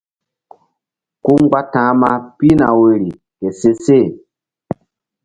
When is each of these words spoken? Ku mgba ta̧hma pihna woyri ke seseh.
Ku 1.23 1.31
mgba 1.41 1.59
ta̧hma 1.73 2.11
pihna 2.37 2.67
woyri 2.79 3.11
ke 3.39 3.47
seseh. 3.59 4.07